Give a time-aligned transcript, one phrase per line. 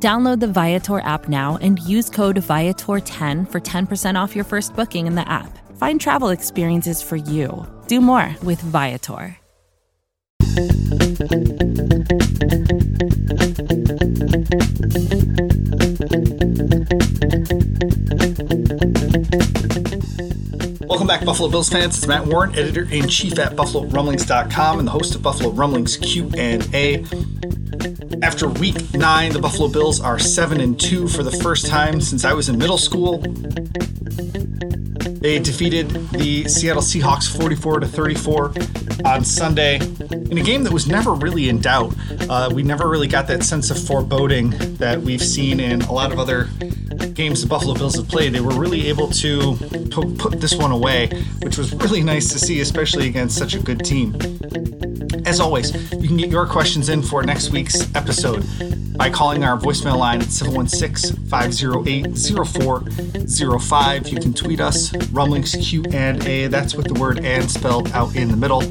[0.00, 5.08] Download the Viator app now and use code Viator10 for 10% off your first booking
[5.08, 5.58] in the app.
[5.76, 7.66] Find travel experiences for you.
[7.88, 9.36] Do more with Viator.
[20.88, 21.98] Welcome back, Buffalo Bills fans.
[21.98, 26.30] It's Matt Warren, editor in chief at BuffaloRumblings.com, and the host of Buffalo Rumblings Q
[26.36, 27.04] and A.
[28.28, 32.26] After Week Nine, the Buffalo Bills are seven and two for the first time since
[32.26, 33.20] I was in middle school.
[35.22, 38.52] They defeated the Seattle Seahawks 44 to 34
[39.06, 41.94] on Sunday in a game that was never really in doubt.
[42.28, 46.12] Uh, we never really got that sense of foreboding that we've seen in a lot
[46.12, 46.50] of other
[47.14, 48.34] games the Buffalo Bills have played.
[48.34, 51.08] They were really able to, to put this one away,
[51.40, 54.12] which was really nice to see, especially against such a good team.
[55.28, 58.46] As always, you can get your questions in for next week's episode
[58.96, 64.08] by calling our voicemail line at 716 508 0405.
[64.08, 66.46] You can tweet us, rumblings Q and A.
[66.46, 68.62] That's with the word and spelled out in the middle.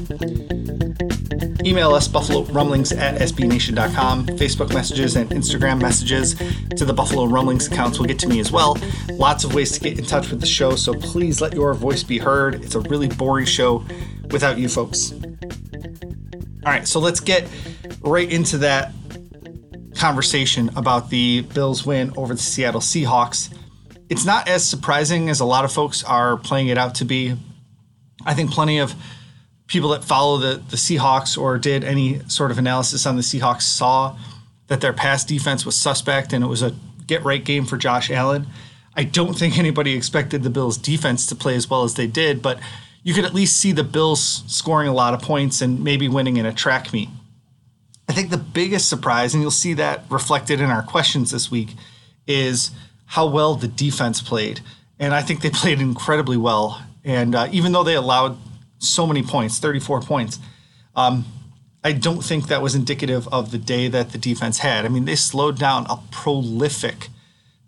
[1.64, 4.26] Email us, Buffalo Rumblings at SBNation.com.
[4.26, 6.34] Facebook messages and Instagram messages
[6.76, 8.76] to the Buffalo Rumblings accounts will get to me as well.
[9.12, 12.02] Lots of ways to get in touch with the show, so please let your voice
[12.02, 12.64] be heard.
[12.64, 13.84] It's a really boring show
[14.32, 15.12] without you folks.
[16.66, 17.48] All right, so let's get
[18.00, 18.92] right into that
[19.94, 23.54] conversation about the Bills win over the Seattle Seahawks.
[24.08, 27.36] It's not as surprising as a lot of folks are playing it out to be.
[28.24, 28.94] I think plenty of
[29.68, 33.62] people that follow the, the Seahawks or did any sort of analysis on the Seahawks
[33.62, 34.16] saw
[34.66, 36.74] that their pass defense was suspect and it was a
[37.06, 38.46] get right game for Josh Allen.
[38.94, 42.42] I don't think anybody expected the Bills defense to play as well as they did,
[42.42, 42.58] but
[43.02, 46.36] you could at least see the Bills scoring a lot of points and maybe winning
[46.36, 47.08] in a track meet.
[48.08, 51.74] I think the biggest surprise, and you'll see that reflected in our questions this week,
[52.26, 52.70] is
[53.06, 54.60] how well the defense played.
[54.98, 56.82] And I think they played incredibly well.
[57.04, 58.38] And uh, even though they allowed
[58.78, 60.38] so many points, 34 points,
[60.96, 61.24] um,
[61.84, 64.84] I don't think that was indicative of the day that the defense had.
[64.84, 67.08] I mean, they slowed down a prolific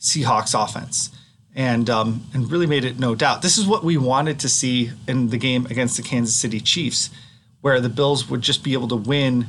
[0.01, 1.11] Seahawks offense
[1.55, 3.43] and um, and really made it no doubt.
[3.43, 7.11] This is what we wanted to see in the game against the Kansas City Chiefs,
[7.61, 9.47] where the Bills would just be able to win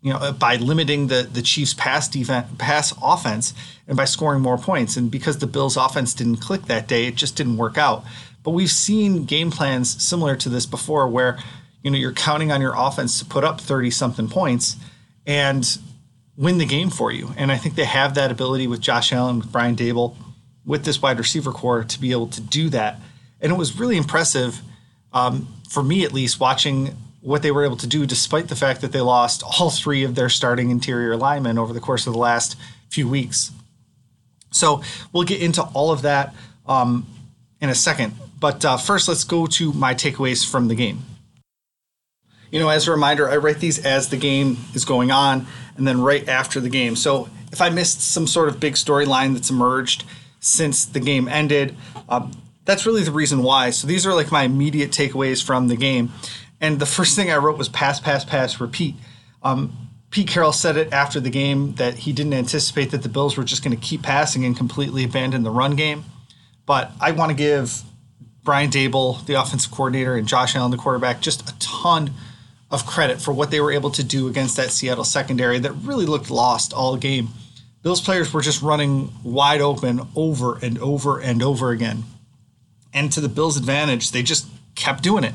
[0.00, 3.54] you know, by limiting the the Chiefs' pass defense, pass offense,
[3.86, 4.96] and by scoring more points.
[4.96, 8.04] And because the Bills' offense didn't click that day, it just didn't work out.
[8.42, 11.38] But we've seen game plans similar to this before, where
[11.82, 14.76] you know you're counting on your offense to put up thirty something points
[15.26, 15.78] and
[16.36, 17.32] win the game for you.
[17.36, 20.14] And I think they have that ability with Josh Allen, with Brian Daboll,
[20.68, 23.00] with this wide receiver core to be able to do that.
[23.40, 24.60] And it was really impressive
[25.12, 28.82] um, for me, at least, watching what they were able to do despite the fact
[28.82, 32.18] that they lost all three of their starting interior linemen over the course of the
[32.18, 32.56] last
[32.90, 33.50] few weeks.
[34.50, 36.34] So we'll get into all of that
[36.66, 37.06] um,
[37.60, 38.14] in a second.
[38.38, 41.02] But uh, first, let's go to my takeaways from the game.
[42.50, 45.46] You know, as a reminder, I write these as the game is going on
[45.76, 46.94] and then right after the game.
[46.96, 50.04] So if I missed some sort of big storyline that's emerged
[50.40, 51.76] since the game ended,
[52.08, 52.32] um,
[52.64, 53.70] that's really the reason why.
[53.70, 56.12] So these are like my immediate takeaways from the game.
[56.60, 58.94] And the first thing I wrote was pass, pass, pass, repeat.
[59.42, 63.36] Um, Pete Carroll said it after the game that he didn't anticipate that the Bills
[63.36, 66.04] were just going to keep passing and completely abandon the run game.
[66.66, 67.82] But I want to give
[68.42, 72.12] Brian Daboll, the offensive coordinator, and Josh Allen, the quarterback, just a ton
[72.70, 76.06] of credit for what they were able to do against that Seattle secondary that really
[76.06, 77.28] looked lost all game.
[77.82, 82.04] Bills players were just running wide open over and over and over again.
[82.92, 85.34] And to the Bills' advantage, they just kept doing it.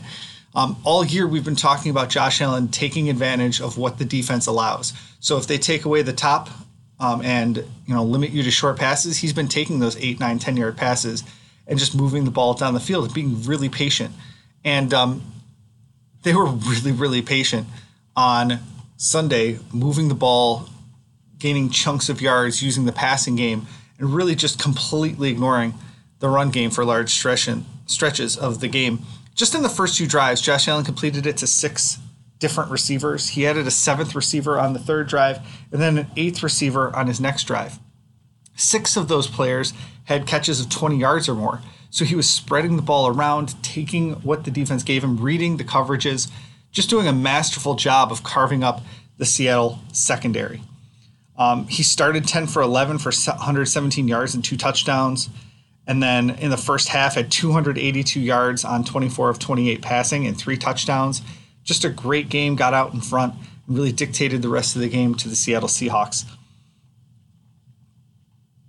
[0.55, 4.45] Um, all year, we've been talking about Josh Allen taking advantage of what the defense
[4.45, 4.93] allows.
[5.19, 6.49] So if they take away the top
[6.99, 10.37] um, and you know limit you to short passes, he's been taking those eight, nine,
[10.37, 11.23] ten yard passes
[11.65, 14.13] and just moving the ball down the field being really patient.
[14.63, 15.23] And um,
[16.23, 17.67] they were really, really patient
[18.15, 18.59] on
[18.97, 20.69] Sunday, moving the ball,
[21.43, 23.67] gaining chunks of yards, using the passing game,
[23.99, 25.73] and really just completely ignoring
[26.19, 29.05] the run game for large stretches of the game
[29.35, 31.97] just in the first two drives, Josh Allen completed it to six
[32.39, 33.29] different receivers.
[33.29, 35.39] He added a seventh receiver on the third drive
[35.71, 37.79] and then an eighth receiver on his next drive.
[38.55, 39.73] Six of those players
[40.05, 41.61] had catches of 20 yards or more.
[41.89, 45.63] So he was spreading the ball around, taking what the defense gave him, reading the
[45.63, 46.29] coverages,
[46.71, 48.81] just doing a masterful job of carving up
[49.17, 50.61] the Seattle secondary.
[51.37, 55.29] Um, he started 10 for 11 for 117 yards and two touchdowns.
[55.85, 60.37] And then in the first half, had 282 yards on 24 of 28 passing and
[60.37, 61.21] three touchdowns.
[61.63, 63.33] Just a great game, got out in front
[63.67, 66.25] and really dictated the rest of the game to the Seattle Seahawks.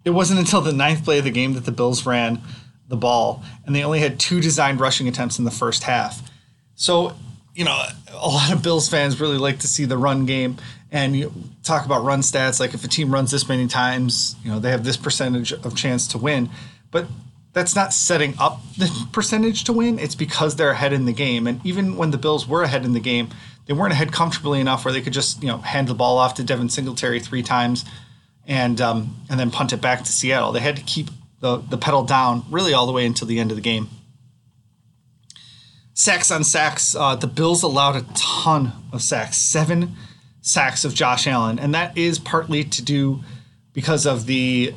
[0.04, 2.40] It wasn't until the ninth play of the game that the Bills ran
[2.88, 6.30] the ball, and they only had two designed rushing attempts in the first half.
[6.74, 7.14] So,
[7.54, 7.82] you know,
[8.12, 10.58] a lot of Bills fans really like to see the run game
[10.94, 11.32] and you
[11.64, 14.70] talk about run stats like if a team runs this many times, you know, they
[14.70, 16.48] have this percentage of chance to win.
[16.92, 17.06] But
[17.52, 19.98] that's not setting up the percentage to win.
[19.98, 21.48] It's because they're ahead in the game.
[21.48, 23.30] And even when the Bills were ahead in the game,
[23.66, 26.34] they weren't ahead comfortably enough where they could just, you know, hand the ball off
[26.34, 27.84] to Devin Singletary three times
[28.46, 30.52] and um, and then punt it back to Seattle.
[30.52, 31.10] They had to keep
[31.40, 33.88] the, the pedal down really all the way until the end of the game.
[35.92, 36.94] Sacks on sacks.
[36.94, 39.96] Uh, the Bills allowed a ton of sacks, seven
[40.44, 43.20] sacks of Josh Allen, and that is partly to do
[43.72, 44.74] because of the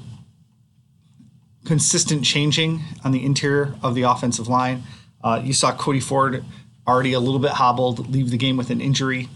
[1.66, 4.84] consistent changing on the interior of the offensive line.
[5.22, 6.46] Uh, you saw Cody Ford
[6.88, 9.28] already a little bit hobbled, leave the game with an injury.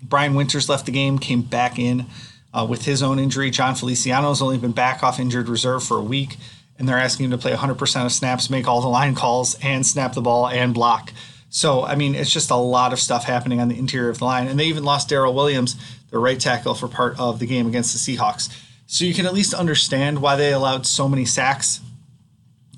[0.00, 2.06] Brian Winters left the game, came back in
[2.54, 3.50] uh, with his own injury.
[3.50, 6.36] Jon Feliciano's only been back off injured reserve for a week,
[6.78, 9.84] and they're asking him to play 100% of snaps, make all the line calls, and
[9.84, 11.12] snap the ball and block.
[11.50, 14.24] So, I mean, it's just a lot of stuff happening on the interior of the
[14.24, 14.46] line.
[14.46, 15.76] And they even lost Daryl Williams,
[16.10, 18.56] the right tackle, for part of the game against the Seahawks.
[18.86, 21.80] So you can at least understand why they allowed so many sacks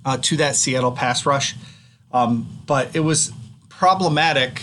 [0.05, 1.55] uh, to that Seattle pass rush.
[2.13, 3.33] Um, but it was
[3.69, 4.63] problematic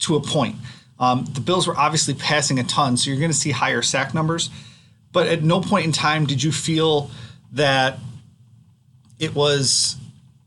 [0.00, 0.56] to a point.
[1.00, 4.14] Um, the Bills were obviously passing a ton, so you're going to see higher sack
[4.14, 4.50] numbers.
[5.12, 7.10] But at no point in time did you feel
[7.52, 7.98] that
[9.18, 9.96] it was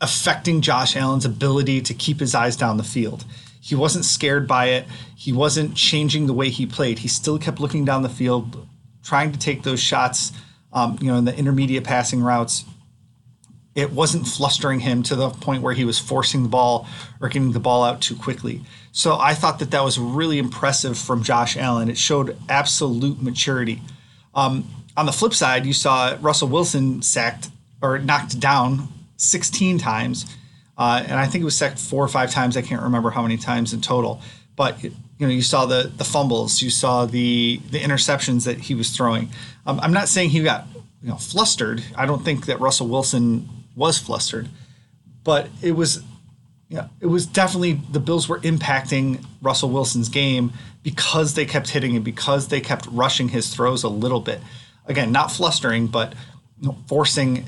[0.04, 3.24] affecting Josh Allen's ability to keep his eyes down the field.
[3.62, 4.86] He wasn't scared by it.
[5.16, 7.00] He wasn't changing the way he played.
[7.00, 8.68] He still kept looking down the field,
[9.02, 10.34] trying to take those shots,
[10.74, 12.66] um, you know, in the intermediate passing routes.
[13.76, 16.86] It wasn't flustering him to the point where he was forcing the ball
[17.22, 18.62] or getting the ball out too quickly.
[18.92, 21.90] So I thought that that was really impressive from Josh Allen.
[21.90, 23.82] It showed absolute maturity.
[24.36, 24.68] Um,
[24.98, 27.50] on the flip side, you saw Russell Wilson sacked
[27.82, 28.90] or knocked down
[29.24, 30.26] 16 times,
[30.78, 32.58] uh, and I think it was sacked four or five times.
[32.58, 34.22] I can't remember how many times in total.
[34.56, 38.76] But you know, you saw the the fumbles, you saw the the interceptions that he
[38.76, 39.30] was throwing.
[39.66, 40.68] Um, I'm not saying he got
[41.02, 41.84] you know flustered.
[41.96, 44.50] I don't think that Russell Wilson was flustered,
[45.24, 46.04] but it was
[46.70, 51.92] yeah, it was definitely the Bills were impacting Russell Wilson's game because they kept hitting
[51.92, 54.40] him, because they kept rushing his throws a little bit.
[54.88, 56.14] Again, not flustering, but
[56.60, 57.48] you know, forcing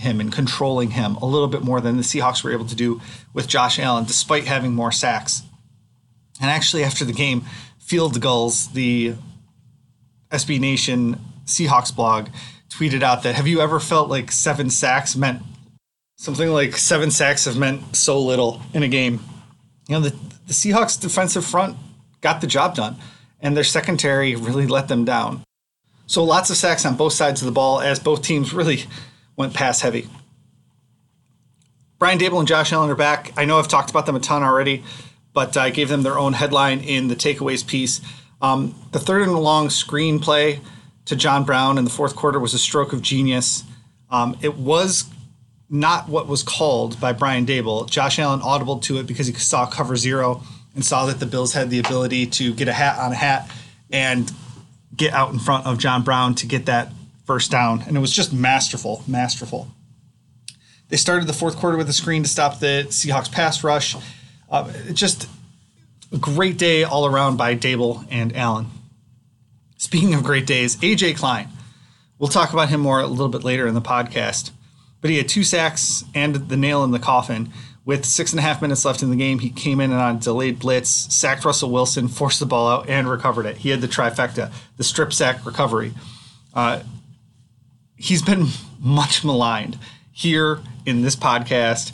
[0.00, 3.00] him and controlling him a little bit more than the Seahawks were able to do
[3.32, 5.42] with Josh Allen, despite having more sacks.
[6.40, 7.44] And actually, after the game,
[7.78, 9.14] Field Gulls, the
[10.30, 12.28] SB Nation Seahawks blog,
[12.70, 15.42] tweeted out that have you ever felt like seven sacks meant
[16.20, 19.20] something like seven sacks have meant so little in a game.
[19.88, 20.10] You know, the,
[20.46, 21.78] the Seahawks defensive front
[22.20, 22.96] got the job done,
[23.40, 25.42] and their secondary really let them down.
[26.06, 28.84] So lots of sacks on both sides of the ball as both teams really
[29.40, 30.06] went pass heavy.
[31.98, 33.32] Brian Daboll and Josh Allen are back.
[33.36, 34.84] I know I've talked about them a ton already,
[35.32, 38.00] but I gave them their own headline in the takeaways piece.
[38.42, 40.60] Um, the third and long screenplay
[41.06, 43.64] to John Brown in the fourth quarter was a stroke of genius.
[44.10, 45.04] Um, it was
[45.70, 47.88] not what was called by Brian Daboll.
[47.88, 50.42] Josh Allen audible to it because he saw cover zero
[50.74, 53.50] and saw that the Bills had the ability to get a hat on a hat
[53.90, 54.30] and
[54.94, 56.92] get out in front of John Brown to get that
[57.30, 57.82] first down.
[57.86, 59.68] And it was just masterful, masterful.
[60.88, 63.94] They started the fourth quarter with a screen to stop the Seahawks pass rush.
[64.50, 65.28] Uh, just
[66.12, 68.66] a great day all around by Daboll and Allen.
[69.76, 71.48] Speaking of great days, AJ Klein.
[72.18, 74.50] We'll talk about him more a little bit later in the podcast
[75.00, 77.50] but he had two sacks and the nail in the coffin.
[77.84, 80.16] With six and a half minutes left in the game, he came in and on
[80.16, 83.58] a delayed blitz, sacked Russell Wilson, forced the ball out, and recovered it.
[83.58, 85.94] He had the trifecta, the strip sack recovery.
[86.52, 86.82] Uh,
[88.00, 88.46] he's been
[88.80, 89.78] much maligned
[90.10, 91.92] here in this podcast,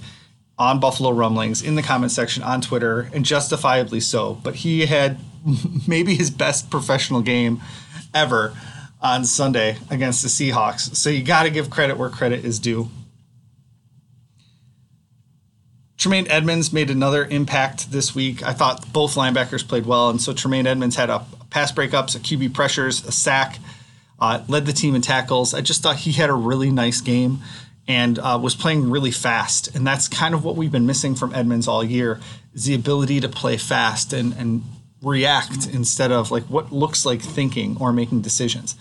[0.59, 4.35] on Buffalo Rumblings, in the comment section, on Twitter, and justifiably so.
[4.43, 5.19] But he had
[5.87, 7.61] maybe his best professional game
[8.15, 8.57] ever
[9.03, 10.95] on Sunday against the Seahawks.
[10.97, 12.89] So you got to give credit where credit is due.
[15.99, 18.43] Tremaine Edmunds made another impact this week.
[18.43, 22.19] I thought both linebackers played well, and so Tremaine Edmunds had a pass breakups, a
[22.19, 23.59] QB pressures, a sack.
[24.19, 25.53] Uh, led the team in tackles.
[25.53, 27.41] I just thought he had a really nice game
[27.89, 29.75] and uh, was playing really fast.
[29.75, 32.21] And that's kind of what we've been missing from Edmunds all year
[32.55, 34.63] is the ability to play fast and, and
[35.03, 38.77] react instead of like what looks like thinking or making decisions.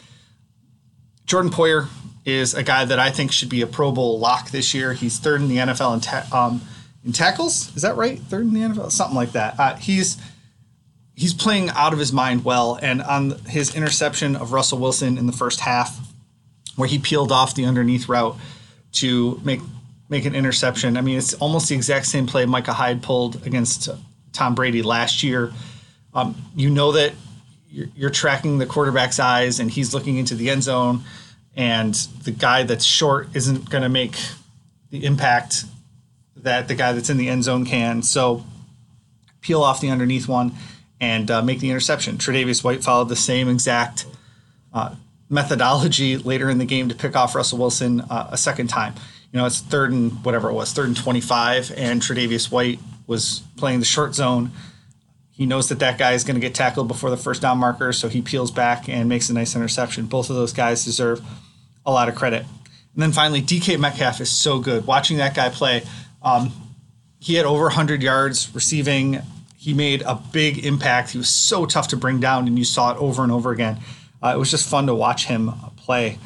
[1.25, 1.87] Jordan Poyer
[2.23, 4.93] is a guy that I think should be a Pro Bowl lock this year.
[4.93, 6.61] He's third in the NFL in, ta- um,
[7.03, 7.75] in tackles.
[7.75, 8.19] Is that right?
[8.19, 9.59] Third in the NFL, something like that.
[9.59, 10.17] Uh, he's
[11.15, 15.25] he's playing out of his mind well, and on his interception of Russell Wilson in
[15.25, 15.97] the first half,
[16.75, 18.37] where he peeled off the underneath route
[18.93, 19.61] to make
[20.07, 20.97] make an interception.
[20.97, 23.89] I mean, it's almost the exact same play Micah Hyde pulled against
[24.33, 25.51] Tom Brady last year.
[26.13, 27.13] Um, you know that
[27.69, 31.01] you're, you're tracking the quarterback's eyes, and he's looking into the end zone,
[31.55, 31.93] and
[32.23, 34.15] the guy that's short isn't going to make
[34.91, 35.63] the impact
[36.37, 38.03] that the guy that's in the end zone can.
[38.03, 38.45] So
[39.41, 40.53] peel off the underneath one
[40.99, 42.17] and uh, make the interception.
[42.17, 44.05] Tre'Davious White followed the same exact
[44.73, 44.95] uh,
[45.29, 48.93] methodology later in the game to pick off Russell Wilson uh, a second time.
[49.31, 53.43] You know, it's third and whatever it was, third and 25, and Tre'Davious White was
[53.57, 54.51] playing the short zone.
[55.31, 57.91] He knows that that guy is going to get tackled before the first down marker,
[57.91, 60.05] so he peels back and makes a nice interception.
[60.05, 61.21] Both of those guys deserve
[61.85, 62.45] a lot of credit.
[62.93, 64.87] And then finally, DK Metcalf is so good.
[64.87, 65.83] Watching that guy play,
[66.21, 66.53] um,
[67.19, 69.21] he had over 100 yards receiving
[69.65, 71.09] he made a big impact.
[71.09, 73.79] He was so tough to bring down, and you saw it over and over again.
[74.21, 76.19] Uh, it was just fun to watch him play.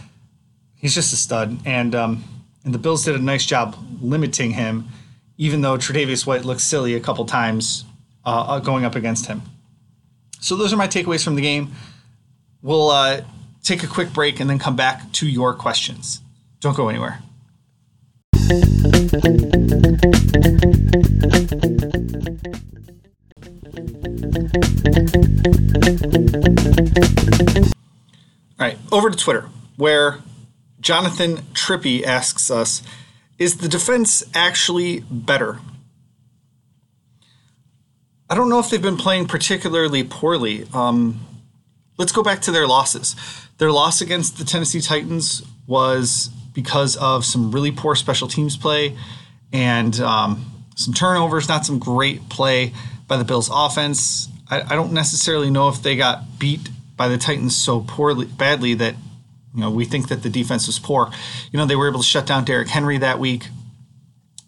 [0.76, 2.26] He's just a stud, and um,
[2.66, 4.90] and the Bills did a nice job limiting him,
[5.38, 7.86] even though Tre'Davious White looked silly a couple times
[8.26, 9.42] uh, uh going up against him.
[10.42, 11.72] So those are my takeaways from the game.
[12.62, 13.22] We'll uh,
[13.64, 16.20] take a quick break and then come back to your questions.
[16.60, 17.20] Don't go anywhere.
[25.90, 25.96] All
[28.60, 30.20] right, over to Twitter, where
[30.80, 32.84] Jonathan Trippy asks us
[33.40, 35.60] Is the defense actually better?
[38.30, 40.68] I don't know if they've been playing particularly poorly.
[40.76, 41.22] Um,
[41.98, 43.16] let's go back to their losses.
[43.58, 48.96] Their loss against the Tennessee Titans was because of some really poor special teams play
[49.52, 52.74] and um, some turnovers, not some great play
[53.08, 54.30] by the Bills' offense.
[54.50, 58.74] I, I don't necessarily know if they got beat by the Titans so poorly, badly
[58.76, 58.96] that
[59.54, 61.12] you know we think that the defense was poor.
[61.52, 63.48] You know they were able to shut down Derrick Henry that week.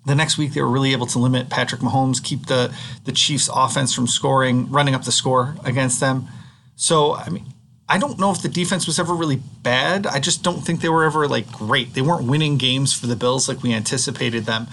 [0.06, 3.50] The next week they were really able to limit Patrick Mahomes, keep the the Chiefs'
[3.54, 6.28] offense from scoring, running up the score against them.
[6.76, 7.46] So I mean,
[7.88, 10.08] I don't know if the defense was ever really bad.
[10.08, 11.94] I just don't think they were ever like great.
[11.94, 14.68] They weren't winning games for the Bills like we anticipated them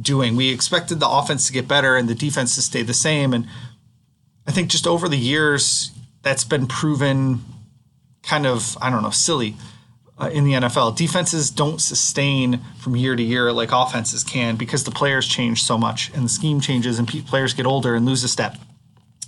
[0.00, 0.36] doing.
[0.36, 3.32] We expected the offense to get better and the defense to stay the same.
[3.32, 3.46] And
[4.48, 7.40] I think just over the years, that's been proven
[8.22, 9.54] kind of, I don't know, silly
[10.18, 10.96] uh, in the NFL.
[10.96, 15.76] Defenses don't sustain from year to year like offenses can because the players change so
[15.76, 18.56] much and the scheme changes and players get older and lose a step.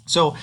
[0.07, 0.37] So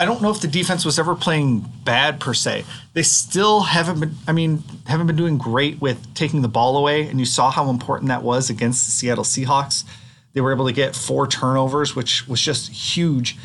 [0.00, 2.64] I don't know if the defense was ever playing bad per se.
[2.94, 7.06] They still haven't been, I mean, haven't been doing great with taking the ball away.
[7.06, 9.84] And you saw how important that was against the Seattle Seahawks.
[10.32, 13.36] They were able to get four turnovers, which was just huge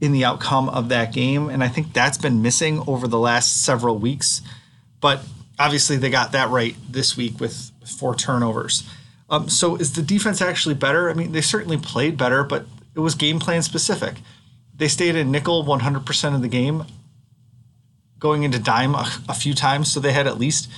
[0.00, 1.48] in the outcome of that game.
[1.48, 4.42] And I think that's been missing over the last several weeks.
[5.00, 5.22] But
[5.58, 8.88] obviously, they got that right this week with four turnovers.
[9.30, 11.10] Um, so is the defense actually better?
[11.10, 14.16] I mean, they certainly played better, but it was game plan specific.
[14.74, 16.84] They stayed in nickel 100% of the game,
[18.18, 19.92] going into dime a, a, few times.
[19.92, 20.70] So they had at least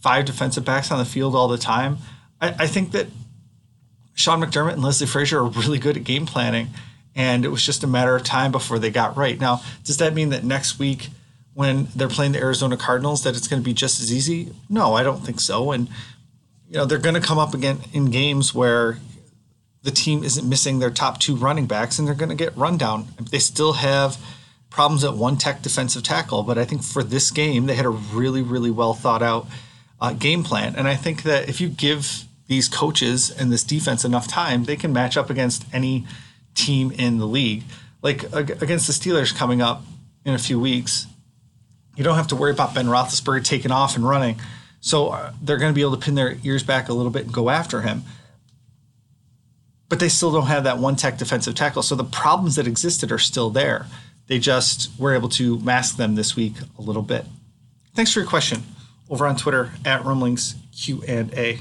[0.00, 1.98] five defensive backs on the field all the time.
[2.40, 3.08] I, I think that
[4.14, 6.68] Sean McDermott and Leslie Frazier are really good at game planning
[7.18, 9.38] and it was just a matter of time before they got right.
[9.40, 11.08] Now, does that mean that next week
[11.52, 14.54] when they're playing the Arizona Cardinals that it's going to be just as easy?
[14.70, 15.72] No, I don't think so.
[15.72, 15.88] And
[16.68, 18.98] you know, they're going to come up again in games where
[19.82, 22.78] the team isn't missing their top two running backs and they're going to get run
[22.78, 23.08] down.
[23.30, 24.16] They still have
[24.70, 27.90] problems at one tech defensive tackle, but I think for this game they had a
[27.90, 29.48] really really well thought out
[30.00, 30.76] uh, game plan.
[30.76, 34.76] And I think that if you give these coaches and this defense enough time, they
[34.76, 36.06] can match up against any
[36.54, 37.64] team in the league.
[38.02, 39.82] Like against the Steelers coming up
[40.24, 41.06] in a few weeks,
[41.96, 44.40] you don't have to worry about Ben Roethlisberger taking off and running.
[44.80, 47.24] So uh, they're going to be able to pin their ears back a little bit
[47.24, 48.04] and go after him.
[49.88, 51.82] But they still don't have that one tech defensive tackle.
[51.82, 53.86] So the problems that existed are still there.
[54.28, 57.24] They just were able to mask them this week a little bit.
[57.94, 58.62] Thanks for your question
[59.10, 61.58] over on Twitter at Rumblings Q&A.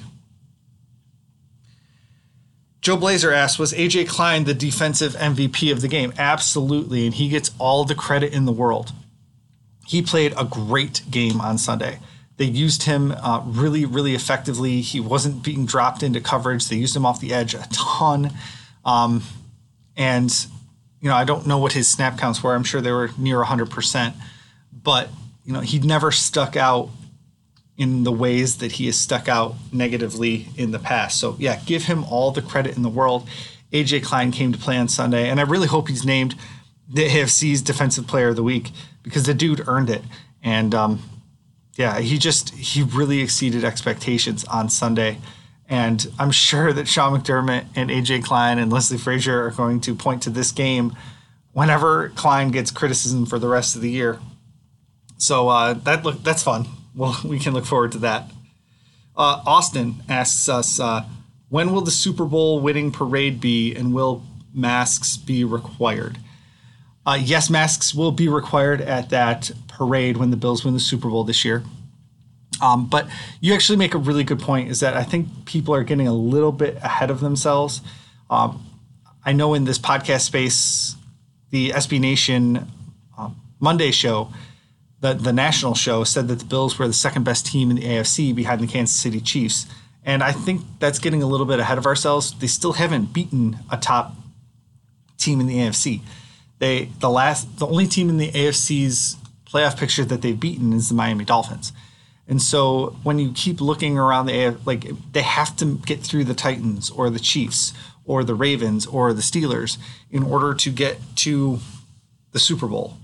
[2.88, 6.14] Joe Blazer asked, was AJ Klein the defensive MVP of the game?
[6.18, 8.94] Absolutely, and he gets all the credit in the world.
[9.86, 12.00] He played a great game on Sunday.
[12.38, 14.80] They used him uh, really, really effectively.
[14.80, 16.70] He wasn't being dropped into coverage.
[16.70, 18.32] They used him off the edge a ton.
[18.86, 19.22] Um,
[19.98, 20.34] and,
[21.02, 22.56] you know, I don't know what his snap counts were.
[22.56, 24.14] I'm sure they were near 100%.
[24.72, 25.10] But,
[25.44, 26.90] you know, he never stuck out
[27.78, 31.20] in the ways that he has stuck out negatively in the past.
[31.20, 33.28] So, yeah, give him all the credit in the world.
[33.72, 36.36] AJ Klein came to play on Sunday, and I really hope he's named
[36.90, 38.72] the AFC's Defensive Player of the Week
[39.04, 40.02] because the dude earned it.
[40.42, 41.04] And um,
[41.76, 45.18] yeah, he just he really exceeded expectations on Sunday.
[45.70, 49.94] And I'm sure that Sean McDermott and AJ Klein and Leslie Frazier are going to
[49.96, 50.96] point to this game
[51.52, 54.20] whenever Klein gets criticism for the rest of the year.
[55.18, 56.68] So uh, that look that's fun.
[56.98, 58.30] Well, we can look forward to that.
[59.16, 61.06] Uh, Austin asks us, uh,
[61.50, 64.24] when will the Super Bowl winning parade be, and will
[64.54, 66.18] masks be required?
[67.06, 71.10] Uh, yes, masks will be required at that parade when the Bills win the Super
[71.10, 71.64] Bowl this year.
[72.62, 73.08] Um, but
[73.40, 76.14] you actually make a really good point is that I think people are getting a
[76.14, 77.82] little bit ahead of themselves.
[78.30, 78.66] Um,
[79.24, 80.96] I know in this podcast space,
[81.52, 82.68] the SB Nation
[83.18, 84.34] um, Monday show,
[85.00, 87.84] the, the national show, said that the Bills were the second best team in the
[87.84, 89.68] AFC behind the Kansas City Chiefs.
[90.04, 92.38] And I think that's getting a little bit ahead of ourselves.
[92.40, 94.16] They still haven't beaten a top
[95.18, 96.02] team in the AFC.
[96.60, 100.90] They the last the only team in the AFC's playoff picture that they've beaten is
[100.90, 101.72] the Miami Dolphins.
[102.28, 106.26] And so when you keep looking around the AF, like they have to get through
[106.26, 107.74] the Titans or the Chiefs
[108.06, 109.78] or the Ravens or the Steelers
[110.10, 111.60] in order to get to
[112.32, 112.98] the Super Bowl.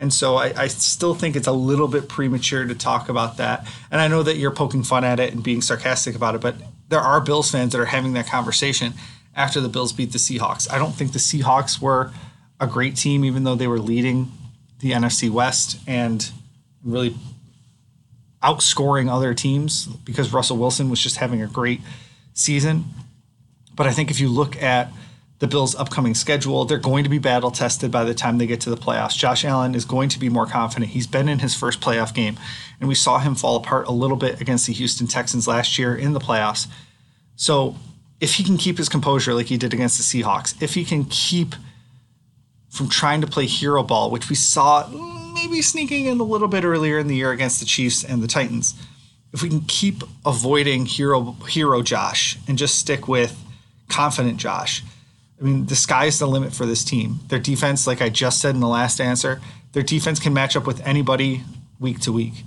[0.00, 3.66] And so I, I, still think it's a little bit premature to talk about that.
[3.90, 6.54] And I know that you're poking fun at it and being sarcastic about it, but
[6.88, 8.94] there are Bills fans that are having that conversation
[9.34, 10.70] after the Bills beat the Seahawks.
[10.72, 12.12] I don't think the Seahawks were
[12.60, 14.30] a great team, even though they were leading
[14.80, 16.30] the NFC West and
[16.84, 17.16] really
[18.42, 21.80] outscoring other teams because Russell Wilson was just having a great
[22.34, 22.84] season.
[23.74, 24.90] But I think if you look at
[25.38, 28.60] the Bills' upcoming schedule, they're going to be battle tested by the time they get
[28.62, 29.16] to the playoffs.
[29.16, 30.90] Josh Allen is going to be more confident.
[30.90, 32.38] He's been in his first playoff game,
[32.80, 35.94] and we saw him fall apart a little bit against the Houston Texans last year
[35.94, 36.66] in the playoffs.
[37.36, 37.76] So
[38.20, 41.04] if he can keep his composure like he did against the Seahawks, if he can
[41.04, 41.54] keep
[42.68, 44.86] from trying to play hero ball, which we saw
[45.34, 48.28] maybe sneaking in a little bit earlier in the year against the Chiefs and the
[48.28, 48.74] Titans.
[49.32, 53.38] If we can keep avoiding hero hero Josh and just stick with
[53.88, 54.82] confident Josh,
[55.40, 57.20] I mean, the sky's the limit for this team.
[57.28, 59.40] Their defense, like I just said in the last answer,
[59.72, 61.42] their defense can match up with anybody
[61.78, 62.44] week to week.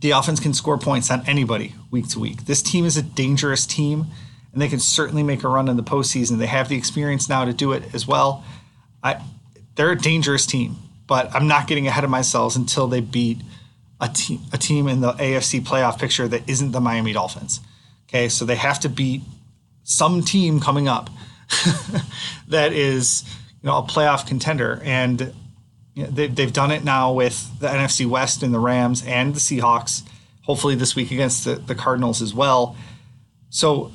[0.00, 2.46] The offense can score points on anybody week to week.
[2.46, 4.06] This team is a dangerous team,
[4.52, 6.38] and they can certainly make a run in the postseason.
[6.38, 8.44] They have the experience now to do it as well.
[9.02, 9.22] I,
[9.76, 10.76] they're a dangerous team
[11.10, 13.38] but I'm not getting ahead of myself until they beat
[14.00, 17.58] a team a team in the AFC playoff picture that isn't the Miami Dolphins.
[18.08, 19.22] Okay, so they have to beat
[19.82, 21.10] some team coming up
[22.48, 23.24] that is
[23.62, 25.32] you know a playoff contender, and
[25.94, 30.02] they've done it now with the NFC West and the Rams and the Seahawks.
[30.42, 32.76] Hopefully this week against the, the Cardinals as well.
[33.50, 33.92] So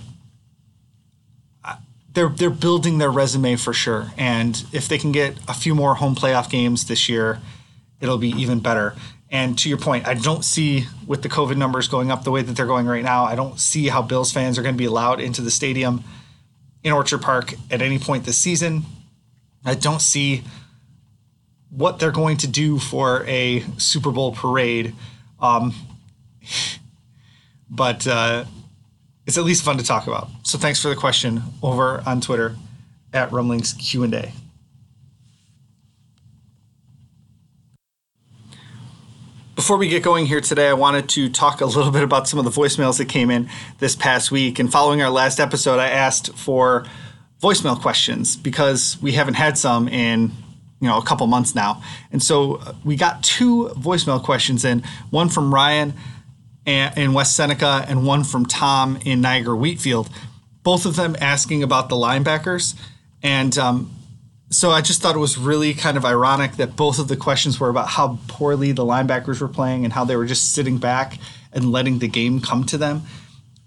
[2.15, 4.11] they're they're building their resume for sure.
[4.17, 7.39] And if they can get a few more home playoff games this year,
[7.99, 8.95] it'll be even better.
[9.29, 12.41] And to your point, I don't see with the COVID numbers going up the way
[12.41, 14.85] that they're going right now, I don't see how Bills fans are going to be
[14.85, 16.03] allowed into the stadium
[16.85, 18.85] in Orchard Park at any point this season.
[19.65, 20.43] I don't see
[21.71, 24.93] what they're going to do for a Super Bowl parade.
[25.39, 25.73] Um,
[27.69, 28.45] but uh,
[29.25, 30.29] it's at least fun to talk about.
[30.43, 32.55] So thanks for the question over on Twitter
[33.11, 34.31] at Rumblings Q and A.
[39.55, 42.37] Before we get going here today, I wanted to talk a little bit about some
[42.39, 44.59] of the voicemails that came in this past week.
[44.59, 46.85] And following our last episode, I asked for
[47.41, 50.33] voicemail questions because we haven't had some in
[50.81, 51.81] you know a couple months now.
[52.11, 55.93] And so uh, we got two voicemail questions in, one from Ryan
[56.65, 60.09] in West Seneca and one from Tom in Niagara Wheatfield,
[60.63, 62.75] both of them asking about the linebackers.
[63.23, 63.94] And um,
[64.55, 67.59] so I just thought it was really kind of ironic that both of the questions
[67.59, 71.19] were about how poorly the linebackers were playing and how they were just sitting back
[71.51, 73.03] and letting the game come to them.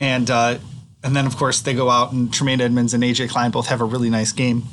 [0.01, 0.59] And uh,
[1.05, 3.83] and then of course they go out and Tremaine Edmunds and AJ Klein both have
[3.83, 4.64] a really nice game.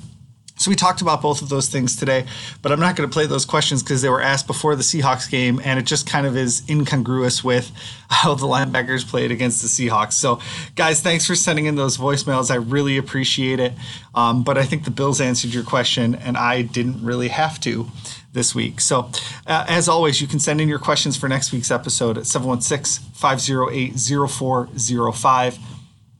[0.58, 2.26] So we talked about both of those things today,
[2.62, 5.30] but I'm not going to play those questions because they were asked before the Seahawks
[5.30, 7.72] game, and it just kind of is incongruous with
[8.10, 10.14] how the linebackers played against the Seahawks.
[10.14, 10.40] So,
[10.76, 12.50] guys, thanks for sending in those voicemails.
[12.50, 13.74] I really appreciate it.
[14.14, 17.88] Um, but I think the Bills answered your question, and I didn't really have to.
[18.32, 18.82] this week.
[18.82, 19.10] So,
[19.48, 23.12] uh, as always, you can send in your questions for next week's episode at 716
[23.14, 25.58] 508 0405.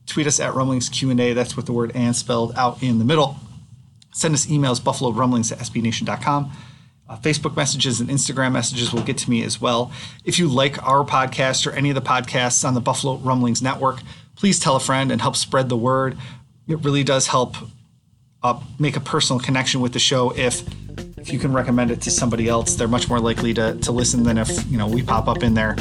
[0.06, 1.34] Tweet us at Rumblings Q&A.
[1.34, 3.36] That's with the word and spelled out in the middle.
[4.16, 6.50] Send us emails, buffalo rumblings at sbnation.com.
[7.06, 9.92] Uh, Facebook messages and Instagram messages will get to me as well.
[10.24, 14.00] If you like our podcast or any of the podcasts on the Buffalo Rumblings Network,
[14.34, 16.16] please tell a friend and help spread the word.
[16.66, 17.56] It really does help
[18.42, 20.62] uh, make a personal connection with the show if
[21.18, 24.22] if you can recommend it to somebody else they're much more likely to, to listen
[24.22, 25.74] than if you know we pop up in their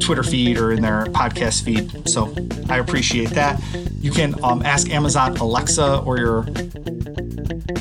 [0.00, 2.32] twitter feed or in their podcast feed so
[2.68, 3.60] i appreciate that
[4.00, 6.42] you can um, ask amazon alexa or your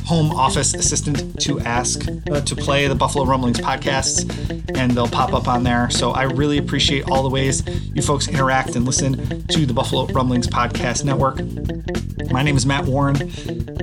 [0.05, 4.29] home office assistant to ask uh, to play the Buffalo Rumblings podcasts,
[4.77, 5.89] and they'll pop up on there.
[5.89, 10.05] So I really appreciate all the ways you folks interact and listen to the Buffalo
[10.07, 11.39] Rumblings podcast network.
[12.31, 13.15] My name is Matt Warren.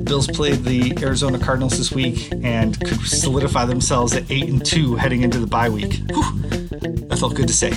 [0.04, 4.96] Bills played the Arizona Cardinals this week and could solidify themselves at eight and two
[4.96, 6.00] heading into the bye week.
[6.10, 6.40] Whew,
[7.08, 7.70] that felt good to say.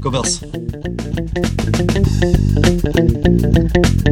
[0.00, 0.42] Go Bills.